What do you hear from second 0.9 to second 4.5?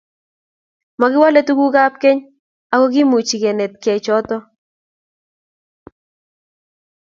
mokiwolei tugukab keny, ako kimuchi kenetengei choto